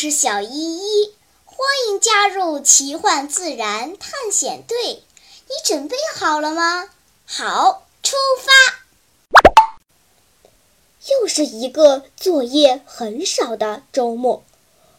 [0.00, 1.12] 是小依依，
[1.44, 5.02] 欢迎加入奇幻自然探险队。
[5.48, 6.88] 你准备好了吗？
[7.26, 8.52] 好，出发！
[11.10, 14.44] 又是一个作业很少的周末，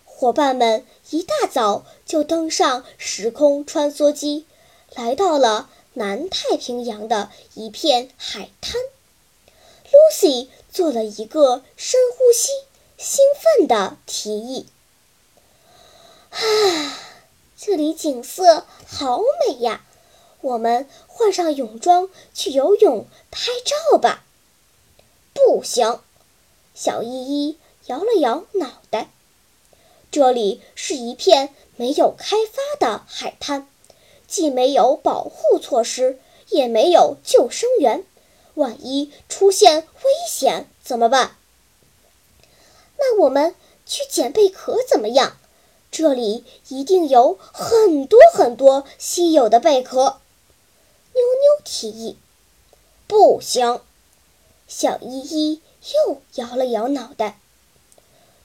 [0.04, 4.46] 伙伴们一大早就登上时空穿梭机，
[4.96, 8.74] 来到了南太平洋的一片海滩。
[9.94, 12.50] Lucy 做了一个深呼吸，
[12.98, 13.24] 兴
[13.58, 14.68] 奋地提议。
[16.30, 16.38] 啊，
[17.58, 19.86] 这里景色好美呀！
[20.42, 24.24] 我们换上泳装去游泳、拍照吧。
[25.34, 26.00] 不行，
[26.74, 29.10] 小依依摇了摇脑袋。
[30.12, 33.68] 这里是一片没有开发的海滩，
[34.28, 38.06] 既没有保护措施，也没有救生员，
[38.56, 41.36] 万一出现危险怎么办？
[42.98, 45.38] 那我们去捡贝壳怎么样？
[45.92, 50.20] 这里一定有很多很多稀有的贝壳。
[51.14, 52.18] 妞妞提议
[53.08, 53.82] ：“不行。”
[54.68, 55.62] 小依依
[56.08, 57.40] 又摇了摇脑袋。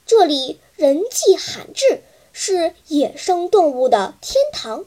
[0.06, 4.86] 这里人迹罕至，是野生动物的天堂。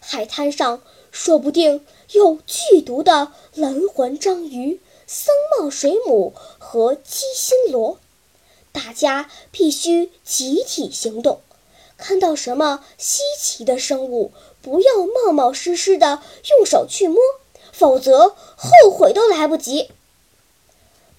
[0.00, 7.98] 海滩上说不定有剧毒的蓝环章鱼、僧帽水母和鸡心螺。
[8.72, 11.42] 大家必须集体行动。
[12.00, 17.18] 看到什么稀奇的生物，不要冒冒失失的用手去摸，
[17.72, 19.92] 否则后悔都来不及。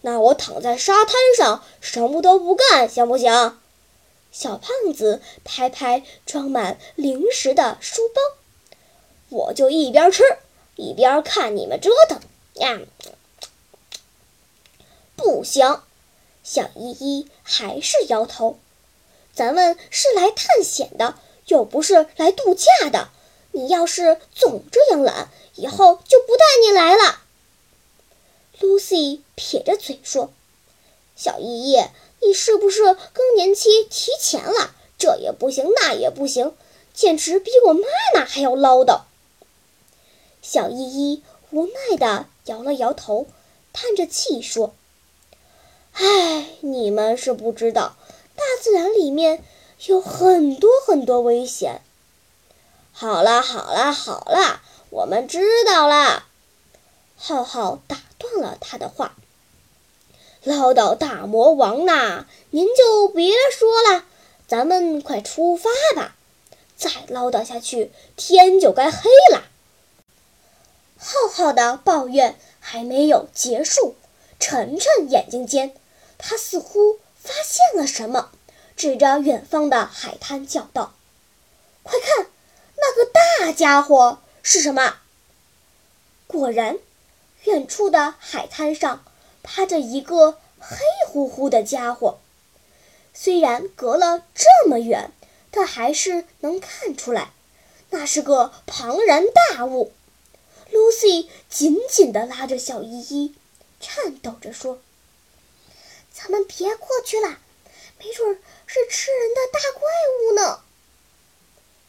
[0.01, 3.57] 那我躺在沙滩上什么都不干，行不行？
[4.31, 8.21] 小胖子拍拍装满零食的书包，
[9.29, 10.23] 我就一边吃
[10.75, 12.19] 一边看你们折腾
[12.55, 12.79] 呀！
[15.15, 15.81] 不行，
[16.43, 18.57] 小依依还是摇头。
[19.33, 21.15] 咱们是来探险的，
[21.47, 23.09] 又不是来度假的。
[23.53, 27.21] 你要是总这样懒，以后就不带你来了。
[28.59, 30.31] Lucy 撇着嘴说
[31.15, 31.81] ：“小依依，
[32.21, 34.75] 你是不是更年期提前了？
[34.97, 36.55] 这也不行，那也不行，
[36.93, 39.01] 简直比我妈妈还要唠叨。”
[40.41, 43.27] 小依依无奈地摇了摇头，
[43.73, 44.73] 叹着气说
[45.93, 47.95] ：“唉，你们是不知道。”
[48.41, 49.43] 大自然里面
[49.85, 51.81] 有很多很多危险。
[52.91, 56.25] 好啦好啦好啦，我们知道啦。
[57.17, 59.15] 浩浩打断了他的话
[60.43, 64.05] ：“唠叨大魔王呐，您就别说了，
[64.47, 66.15] 咱们快出发吧。
[66.75, 69.43] 再唠叨下去，天就该黑了。”
[70.97, 73.95] 浩浩的抱怨还没有结束，
[74.39, 75.75] 晨晨眼睛尖，
[76.17, 76.99] 他似乎。
[77.23, 78.31] 发现了什么？
[78.75, 80.95] 指着远方的海滩叫道
[81.83, 82.27] ：“快看，
[82.75, 84.97] 那个大家伙是什么？”
[86.25, 86.79] 果然，
[87.43, 89.03] 远处的海滩上
[89.43, 92.19] 趴着一个黑乎乎的家伙。
[93.13, 95.11] 虽然隔了这么远，
[95.51, 97.33] 但还是能看出来，
[97.91, 99.91] 那是个庞然大物。
[100.71, 103.35] Lucy 紧紧地拉着小依依，
[103.79, 104.79] 颤抖着说。
[106.21, 107.39] 咱们别过去了，
[107.97, 109.89] 没准是吃人的大怪
[110.21, 110.59] 物呢。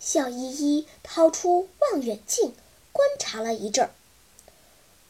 [0.01, 2.57] 小依依掏出望远镜，
[2.93, 3.91] 观察了一阵儿。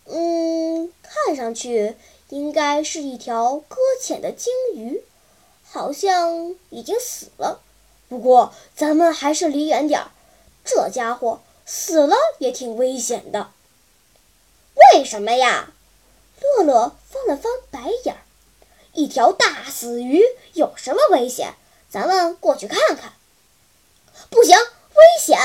[0.07, 1.95] 嗯，看上去
[2.31, 5.05] 应该是一条搁浅的鲸鱼，
[5.63, 7.63] 好像已经死了。
[8.09, 10.11] 不过咱们还是离远点儿，
[10.65, 13.53] 这家伙死了也挺危险的。
[14.75, 15.73] 为什么呀？
[16.41, 18.23] 乐乐翻了翻白眼儿。
[18.95, 20.23] 一条大死鱼
[20.53, 21.55] 有什么危险？
[21.89, 23.15] 咱们过去看看。
[24.31, 25.39] 不行，危险！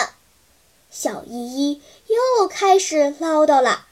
[0.91, 3.87] 小依依又开始唠叨了。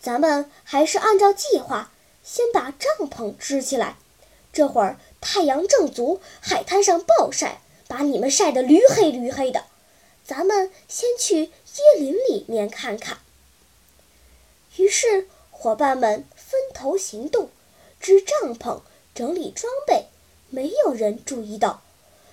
[0.00, 1.92] 咱们还是按照计划，
[2.24, 3.96] 先把帐篷支起来。
[4.52, 9.64] 这会儿太阳正足，海滩上暴晒，把你们晒得驴黑驴黑的。
[10.24, 13.18] 咱们先去椰林里面看看。
[14.76, 17.50] 于是伙伴们分头行动。
[18.02, 18.80] 支帐篷，
[19.14, 20.06] 整理装备，
[20.50, 21.84] 没有人注意到，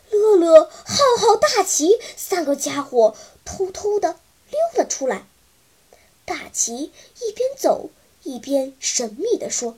[0.09, 4.15] 乐乐、浩浩、大奇三个家伙偷偷地
[4.49, 5.27] 溜了出来。
[6.25, 7.91] 大奇一边走
[8.23, 9.77] 一边神秘地说：“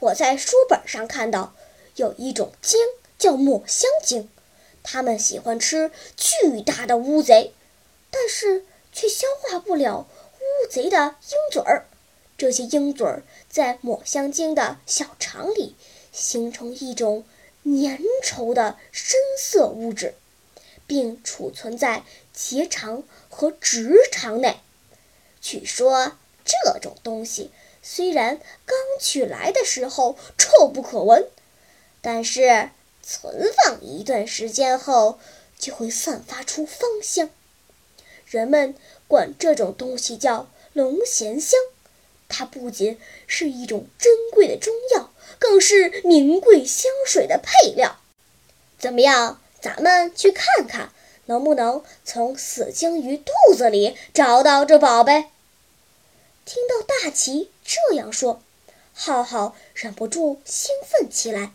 [0.00, 1.54] 我在书本上看到，
[1.96, 2.80] 有一种鲸
[3.18, 4.30] 叫抹香鲸，
[4.82, 7.52] 它们喜欢吃巨大的乌贼，
[8.10, 10.06] 但是却消化不了
[10.40, 11.86] 乌贼的鹰嘴儿。”
[12.36, 13.22] 这些鹰嘴儿
[13.54, 15.76] 在抹香鲸的小肠里
[16.10, 17.24] 形成一种
[17.62, 20.16] 粘稠的深色物质，
[20.88, 22.02] 并储存在
[22.32, 24.58] 结肠和直肠内。
[25.40, 31.28] 据说这种东西虽然刚取来的时候臭不可闻，
[32.00, 32.70] 但是
[33.04, 35.20] 存放一段时间后
[35.56, 37.30] 就会散发出芳香。
[38.26, 38.74] 人们
[39.06, 41.56] 管这种东西叫龙涎香。
[42.28, 47.98] 它不仅是一种珍贵的中药，更是名贵香水的配料。
[48.78, 49.40] 怎么样？
[49.60, 50.92] 咱们去看看，
[51.24, 55.24] 能不能从死鲸鱼肚子里找到这宝贝？
[56.44, 58.42] 听到大奇这样说，
[58.92, 61.52] 浩浩忍不住兴奋起来。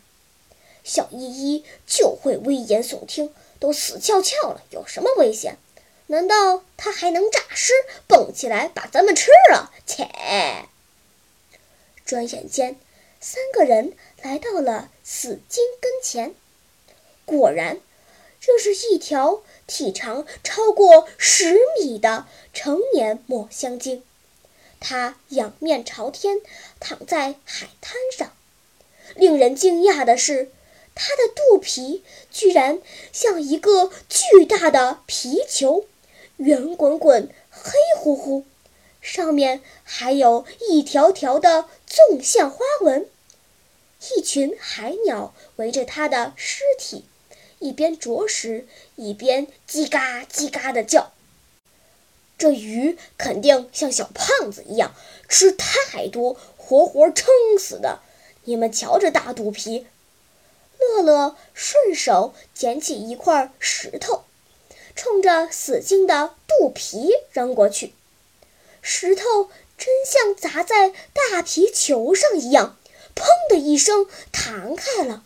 [0.83, 5.59] 小依依就会危言耸听，都死翘翘了，有什么危险？
[6.11, 7.71] 难道他还能诈尸，
[8.07, 9.71] 蹦起来把咱们吃了？
[9.85, 10.07] 切！
[12.03, 12.79] 转眼间，
[13.19, 16.33] 三个人来到了死鲸跟前。
[17.25, 17.79] 果然，
[18.41, 22.25] 这是一条体长超过十米的
[22.55, 24.03] 成年抹香鲸。
[24.79, 26.41] 它仰面朝天
[26.79, 28.33] 躺在海滩上。
[29.13, 30.51] 令人惊讶的是，
[30.95, 32.81] 它的肚皮居然
[33.13, 35.85] 像一个巨大的皮球。
[36.39, 38.45] 圆滚滚、黑乎乎，
[39.01, 43.09] 上面还有一条条的纵向花纹。
[44.15, 47.03] 一群海鸟围着它的尸体，
[47.59, 48.65] 一边啄食，
[48.95, 51.11] 一边叽嘎叽嘎的叫。
[52.37, 54.95] 这鱼肯定像小胖子一样
[55.27, 57.27] 吃太多，活活撑
[57.59, 57.99] 死的。
[58.45, 59.87] 你们瞧这大肚皮！
[60.79, 64.23] 乐乐顺手捡起一块石头。
[64.99, 67.93] 冲着死鲸的肚皮扔过去，
[68.81, 72.77] 石头真像砸在大皮球上一样，
[73.15, 75.23] 砰的一声弹开了。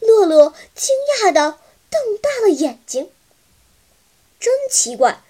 [0.00, 1.58] 乐乐惊讶地
[1.90, 3.12] 瞪大了眼睛，
[4.40, 5.22] 真奇怪，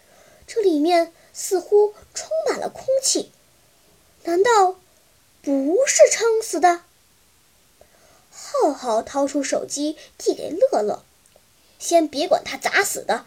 [0.47, 3.33] 这里面似乎充满了空气，
[4.23, 4.79] 难道
[5.43, 6.83] 不是撑死的？
[8.31, 11.03] 浩浩掏出手机递给乐乐，
[11.81, 13.27] 先别管他咋死的。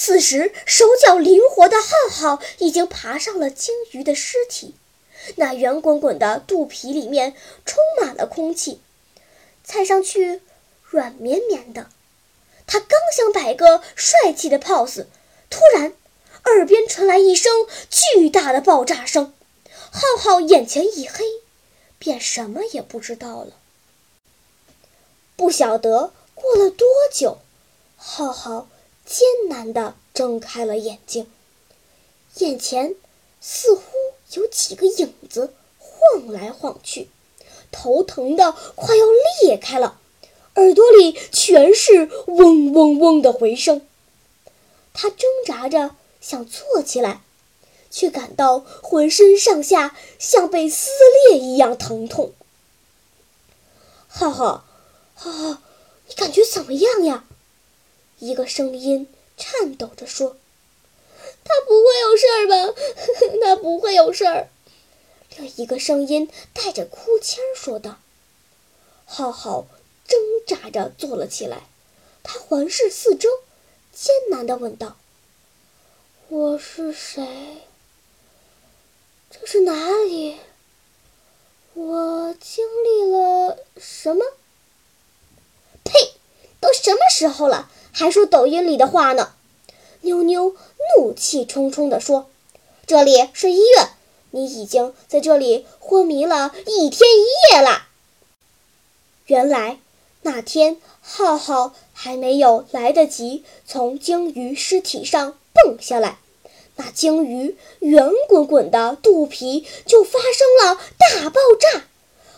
[0.00, 4.76] 此时，手脚灵活的浩浩已经爬上了鲸鱼的尸体，
[5.34, 7.34] 那圆滚滚的肚皮里面
[7.66, 8.80] 充满了空气，
[9.64, 10.40] 踩上去
[10.84, 11.88] 软绵绵的。
[12.68, 15.06] 他刚想摆个帅气的 pose，
[15.50, 15.92] 突然，
[16.44, 17.52] 耳边传来一声
[17.90, 19.34] 巨大的爆炸声，
[19.90, 21.24] 浩浩眼前一黑，
[21.98, 23.54] 便什么也不知道了。
[25.34, 27.38] 不晓得过了多久，
[27.96, 28.68] 浩浩
[29.08, 31.26] 艰难地睁开了眼睛，
[32.34, 32.94] 眼前
[33.40, 33.82] 似乎
[34.34, 37.08] 有几个影子晃来晃去，
[37.72, 39.06] 头疼的快要
[39.42, 39.98] 裂开了，
[40.56, 43.80] 耳朵里全是嗡嗡嗡的回声。
[44.92, 47.22] 他挣扎着想坐起来，
[47.90, 50.90] 却感到浑身上下像被撕
[51.30, 52.34] 裂一样疼痛。
[54.06, 54.66] 浩浩。
[55.14, 55.62] 浩浩，
[56.08, 57.24] 你感觉怎么样呀？
[58.20, 60.36] 一个声音颤抖着说
[61.44, 62.74] ：“他不会有事儿吧？
[63.42, 64.48] 他不会有事儿。”
[65.36, 67.98] 另一个声音带着哭腔说道。
[69.04, 69.66] 浩浩
[70.06, 71.62] 挣扎着坐了起来，
[72.22, 73.28] 他环视四周，
[73.92, 74.96] 艰难地问道
[76.28, 77.62] ：“我是谁？
[79.30, 79.72] 这是哪
[80.04, 80.38] 里？
[81.74, 84.24] 我经历了什么？”
[85.84, 85.92] 呸
[86.60, 89.32] 都什么时候了，还说抖音里的话呢？
[90.02, 90.54] 妞妞
[90.96, 92.30] 怒气冲冲地说
[92.86, 93.88] ：“这里是医院，
[94.30, 97.88] 你已经在这里昏迷了一天一夜了。”
[99.26, 99.80] 原来
[100.22, 106.18] 那天浩浩还没有来得及从鲸鱼尸体上蹦下来，
[106.76, 111.82] 那鲸鱼圆滚滚的肚皮就发生了大爆炸，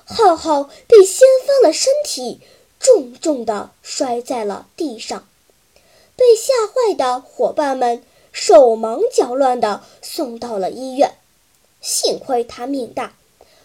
[0.07, 2.41] 浩浩被掀翻了身体。
[2.79, 5.29] 重重地摔在了地上，
[6.21, 11.15] 被吓坏的伙伴们手忙脚乱地送到了医院。
[11.81, 13.15] 幸亏他命大，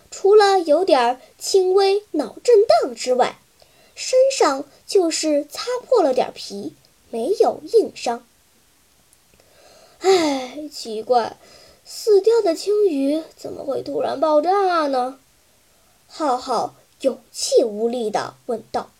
[0.09, 3.39] 除了有点轻微脑震荡之外，
[3.93, 6.73] 身上就是擦破了点皮，
[7.09, 8.25] 没有硬伤。
[9.99, 11.35] 唉，奇怪，
[11.83, 15.19] 死掉的鲸鱼怎么会突然爆炸呢？
[16.07, 18.91] 浩浩有气无力地问道。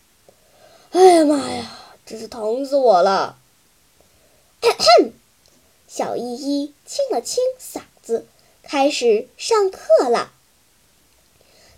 [0.92, 3.38] “哎呀妈呀，真是疼死我了！”
[5.88, 8.26] 小依依清了清嗓子，
[8.62, 10.32] 开始上课了。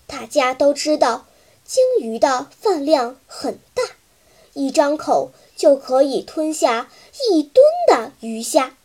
[0.06, 1.26] 大家都知道，
[1.64, 3.82] 鲸鱼的饭量很大，
[4.54, 6.90] 一张口就可以吞下
[7.30, 8.76] 一吨的鱼虾。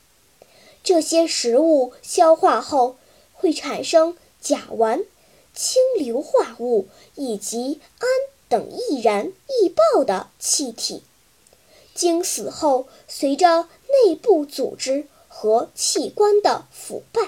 [0.83, 2.97] 这些食物消化后
[3.31, 5.05] 会产生甲烷、
[5.55, 8.09] 氢硫化物以及氨
[8.49, 11.03] 等易燃易爆的气体。
[11.93, 13.69] 鲸死后，随着
[14.05, 17.21] 内部组织和器官的腐败，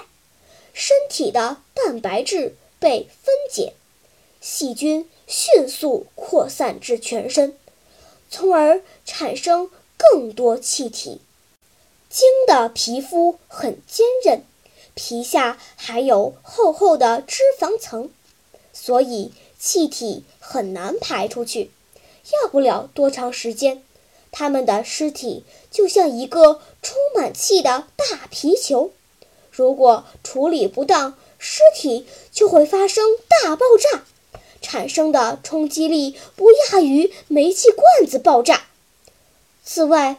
[0.72, 3.74] 身体的蛋白质被分解，
[4.40, 7.56] 细菌迅速扩散至全身，
[8.28, 11.20] 从而产生更多气体。
[12.08, 14.42] 鲸的皮肤很坚韧，
[14.94, 18.10] 皮下还有厚厚的脂肪层，
[18.72, 21.70] 所以气体很难排出去。
[22.42, 23.82] 要不了多长时间，
[24.38, 28.90] 它们的尸体就像一个充满气的大皮球。
[29.50, 33.02] 如果处理不当，尸体就会发生
[33.42, 34.04] 大爆炸，
[34.60, 38.66] 产生的冲击力不亚于煤气罐子爆炸。
[39.64, 40.18] 此外，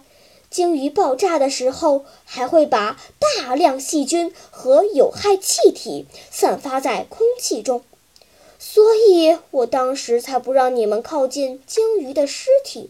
[0.50, 7.84] 鲸鱼爆炸的时候，还会把大量细菌和有害气体散发在空气中，
[8.58, 12.90] 所以我当时才不让你们靠近鲸鱼的尸体。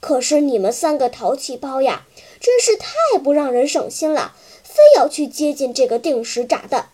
[0.00, 2.06] 可是你们三个淘气包呀，
[2.40, 2.88] 真是太
[3.22, 6.90] 不让人省心了，非要去接近这个定时炸弹。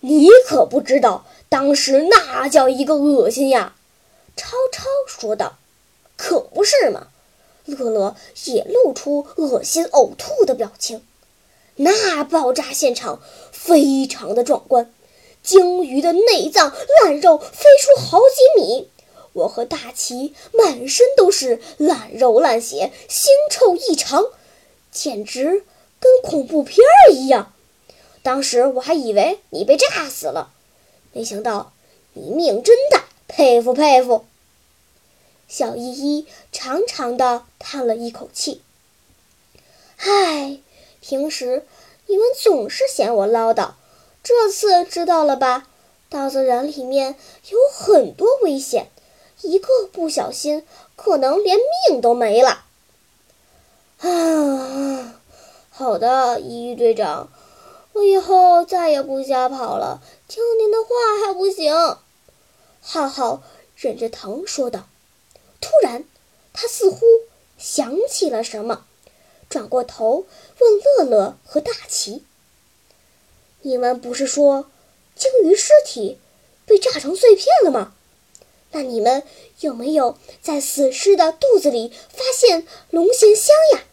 [0.00, 3.76] 你可不知道，当时那叫一个恶心呀！
[4.36, 5.58] 超超说道
[6.16, 7.08] ：“可不是嘛。”
[7.66, 11.04] 乐乐也露出恶心呕吐的表情。
[11.76, 13.20] 那爆炸现场
[13.52, 14.92] 非常的壮观，
[15.42, 18.90] 鲸鱼的内脏烂肉飞出好几米，
[19.32, 24.24] 我和大齐满身都是烂肉烂血，腥臭异常，
[24.90, 25.64] 简直
[26.00, 27.52] 跟恐怖片儿一样。
[28.22, 30.52] 当时我还以为你被炸死了，
[31.12, 31.72] 没想到
[32.12, 34.24] 你命真大，佩服佩服。
[35.48, 38.62] 小依依长长的叹了一口气。
[39.96, 40.58] 唉，
[41.00, 41.66] 平时
[42.06, 43.72] 你们总是嫌我唠叨，
[44.22, 45.68] 这次知道了吧？
[46.08, 47.14] 大自然里面
[47.50, 48.88] 有很多危险，
[49.42, 50.66] 一个不小心
[50.96, 52.64] 可能连命都没了。
[53.98, 55.20] 啊，
[55.70, 57.28] 好的，依依队长，
[57.92, 61.74] 我以后再也不瞎跑了，听您的话还不行？
[62.80, 63.42] 浩浩
[63.76, 64.86] 忍着疼说道。
[65.60, 66.04] 突然，
[66.52, 67.00] 他似乎
[67.58, 68.86] 想起了什么，
[69.48, 70.24] 转过头
[70.58, 72.24] 问乐乐和大齐
[73.60, 74.70] ：“你们不是说
[75.14, 76.18] 鲸鱼尸体
[76.64, 77.92] 被炸成碎片了吗？
[78.72, 79.22] 那你们
[79.60, 83.84] 有没有在死尸的肚子里发现龙涎香呀？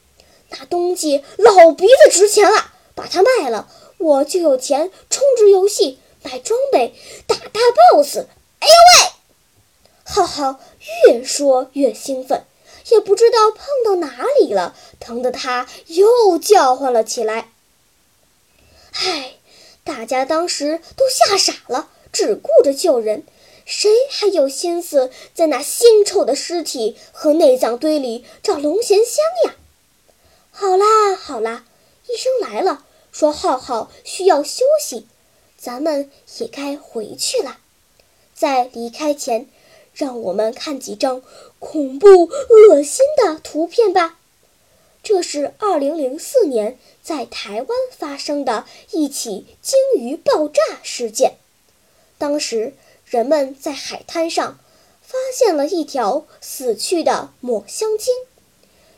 [0.50, 3.68] 那东西老鼻子值钱了，把它卖了，
[3.98, 7.60] 我就有钱充值游戏、买装备、打大
[7.92, 8.18] boss。
[8.20, 9.12] 哎呦喂！”
[10.06, 10.60] 浩浩
[11.06, 12.46] 越说越兴奋，
[12.92, 17.52] 也不知道碰到哪里了，疼得他又叫唤了起来。
[18.94, 19.34] 唉，
[19.84, 23.26] 大家当时都吓傻了，只顾着救人，
[23.68, 29.56] 谁还有心思在那腥臭的尸体和内脏堆里找龙涎香呀？
[30.50, 31.66] 好啦好啦，
[32.08, 35.06] 医生来了，说浩浩需要休息，
[35.60, 36.10] 咱们
[36.40, 37.60] 也该回去了。
[38.34, 39.48] 在离开前。
[39.98, 41.24] 让我们看几张
[41.58, 44.20] 恐怖、恶心的图片吧。
[45.02, 51.38] 这是2004年在台湾发生的一起鲸鱼爆炸事件。
[52.20, 52.76] 当时
[53.10, 54.60] 人们在海滩上
[55.02, 58.14] 发现了一条死去的抹香鲸，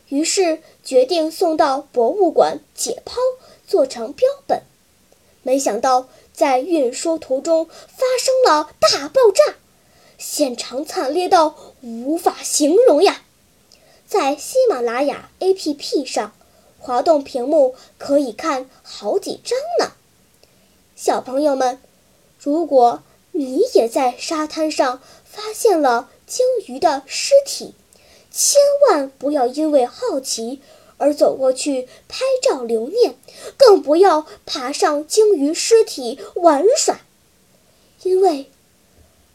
[0.08, 3.12] 于是决定送到博物馆解剖，
[3.68, 4.62] 做成标本。
[5.44, 9.54] 没想到在运输途中发生了大爆炸。
[10.18, 13.22] 现场惨烈到无法形容呀！
[14.06, 16.32] 在喜马拉雅 APP 上，
[16.78, 19.92] 滑动屏幕可以看好几张呢。
[20.96, 21.80] 小朋友们，
[22.38, 23.02] 如果
[23.40, 27.74] 你也在沙滩上发现了鲸鱼的尸体，
[28.30, 30.60] 千万不要因为好奇
[30.98, 33.16] 而走过去拍照留念，
[33.56, 37.00] 更不要爬上鲸鱼尸体玩耍，
[38.02, 38.50] 因为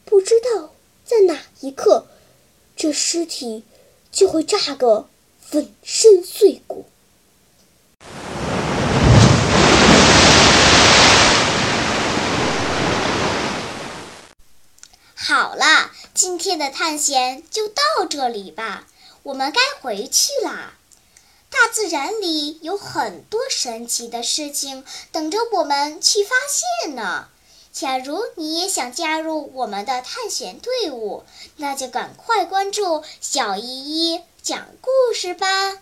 [0.06, 0.72] 不知道。
[1.04, 2.06] 在哪一刻，
[2.76, 3.64] 这尸体
[4.12, 5.08] 就会炸个
[5.40, 6.86] 粉身碎骨。
[15.27, 18.86] 好了，今天的探险就到这里吧，
[19.24, 20.75] 我们该回去啦。
[21.50, 27.27] 大自然里有很多神奇的事情等着我们去发现呢。
[27.72, 31.24] 假如你也想加入我们的探险队伍，
[31.55, 33.63] 那就赶快关注小依
[34.13, 35.79] 依讲故事吧。